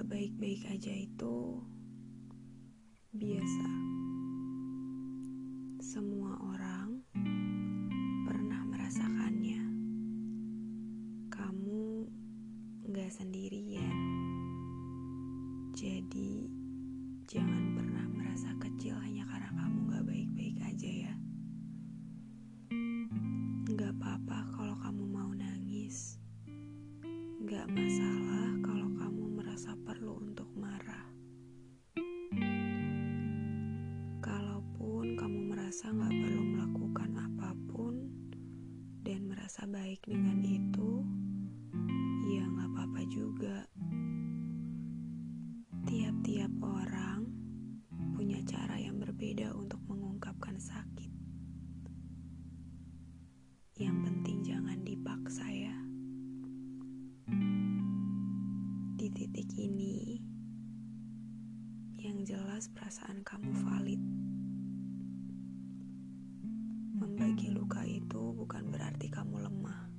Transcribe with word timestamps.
baik-baik 0.00 0.64
aja 0.72 0.88
itu 0.96 1.60
biasa. 3.12 3.68
Semua 5.84 6.32
orang 6.40 7.04
pernah 8.24 8.64
merasakannya. 8.64 9.62
Kamu 11.28 12.08
gak 12.88 13.12
sendirian. 13.12 13.98
Jadi, 15.76 16.48
jangan 17.28 17.76
pernah 17.76 18.08
merasa 18.08 18.56
kecil 18.56 18.96
merasa 39.52 39.68
baik 39.68 40.08
dengan 40.08 40.40
itu, 40.40 41.04
ya 42.32 42.40
gak 42.40 42.72
apa-apa 42.72 43.04
juga. 43.04 43.68
Tiap-tiap 45.84 46.48
orang 46.64 47.28
punya 48.16 48.40
cara 48.48 48.80
yang 48.80 48.96
berbeda 48.96 49.52
untuk 49.52 49.76
mengungkapkan 49.92 50.56
sakit. 50.56 51.12
Yang 53.76 53.96
penting 54.08 54.40
jangan 54.40 54.80
dipaksa 54.88 55.44
ya. 55.44 55.76
Di 58.96 59.12
titik 59.12 59.52
ini, 59.60 60.16
yang 62.00 62.24
jelas 62.24 62.72
perasaan 62.72 63.20
kamu 63.20 63.52
valid. 63.68 64.00
Membagi 66.96 67.52
luka 67.52 67.84
bukan 68.32 68.72
berarti 68.72 69.12
kamu 69.12 69.44
lemah. 69.44 69.92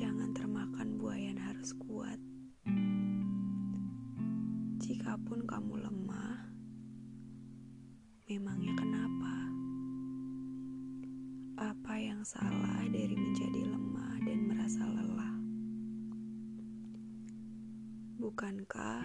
Jangan 0.00 0.32
termakan 0.32 0.96
buayan 0.96 1.36
harus 1.36 1.76
kuat. 1.76 2.16
Jikapun 4.80 5.44
kamu 5.44 5.84
lemah, 5.84 6.48
memangnya 8.24 8.72
kenapa? 8.80 9.36
Apa 11.60 11.94
yang 12.00 12.24
salah 12.24 12.80
dari 12.88 13.12
menjadi 13.12 13.68
lemah 13.68 14.16
dan 14.24 14.38
merasa 14.48 14.88
lelah? 14.88 15.36
Bukankah 18.16 19.04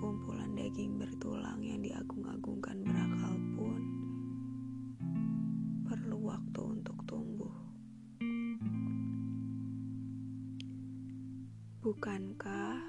kumpulan 0.00 0.56
daging 0.56 0.96
bertulang 0.96 1.60
yang 1.60 1.84
diagung-agungkan 1.84 2.80
berakal 2.80 3.43
Bukankah 11.84 12.80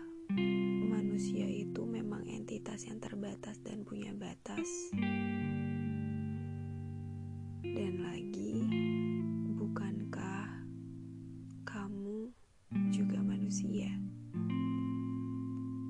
manusia 0.88 1.44
itu 1.44 1.84
memang 1.84 2.24
entitas 2.32 2.88
yang 2.88 2.96
terbatas 3.04 3.60
dan 3.60 3.84
punya 3.84 4.16
batas? 4.16 4.64
Dan 7.60 8.00
lagi, 8.00 8.56
bukankah 9.60 10.64
kamu 11.68 12.32
juga 12.88 13.20
manusia? 13.20 13.92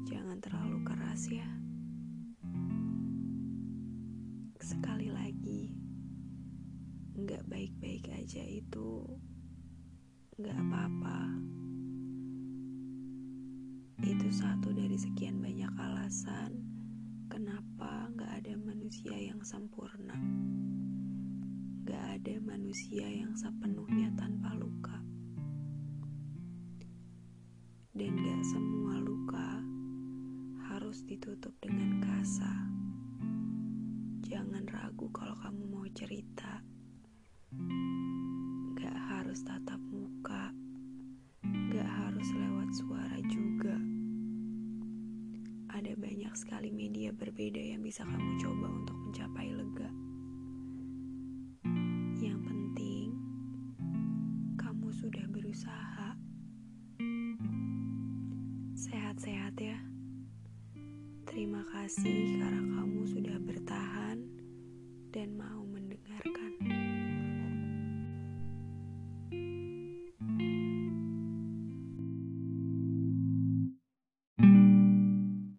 Jangan 0.09 0.41
terlalu 0.41 0.81
keras 0.81 1.29
ya. 1.29 1.45
Sekali 4.57 5.13
lagi, 5.13 5.77
nggak 7.21 7.45
baik-baik 7.45 8.09
aja 8.17 8.41
itu 8.41 9.05
nggak 10.41 10.57
apa-apa. 10.57 11.53
Itu 14.25 14.41
satu 14.41 14.73
dari 14.73 14.97
sekian 14.97 15.37
banyak 15.37 15.69
alasan 15.77 16.57
kenapa 17.29 18.09
nggak 18.09 18.41
ada 18.41 18.57
manusia 18.57 19.13
yang 19.13 19.37
sempurna. 19.45 20.17
Nggak 21.85 22.05
ada 22.17 22.33
manusia 22.41 23.05
yang 23.05 23.37
sepenuhnya 23.37 24.09
tanpa 24.17 24.57
luka. 24.57 24.97
Dan 27.93 28.17
gak 28.17 28.41
semua 28.49 28.97
luka 28.97 29.61
harus 30.73 31.05
ditutup 31.05 31.53
dengan 31.61 32.01
kasa. 32.01 32.49
Jangan 34.25 34.65
ragu 34.73 35.05
kalau 35.13 35.37
kamu 35.37 35.69
mau 35.69 35.85
cerita. 35.93 36.65
Gak 38.73 38.97
harus 39.05 39.45
tatap 39.45 39.77
Banyak 45.95 46.35
sekali 46.35 46.75
media 46.75 47.15
berbeda 47.15 47.55
yang 47.55 47.79
bisa 47.79 48.03
kamu 48.03 48.35
coba 48.43 48.67
untuk 48.67 48.97
mencapai 48.99 49.47
lega. 49.55 49.87
Yang 52.19 52.39
penting, 52.51 53.07
kamu 54.59 54.91
sudah 54.91 55.23
berusaha. 55.31 56.19
Sehat-sehat 58.75 59.55
ya. 59.55 59.79
Terima 61.23 61.63
kasih 61.71 62.43
karena 62.43 62.59
kamu 62.75 63.01
sudah 63.07 63.37
bertahan. 63.39 63.64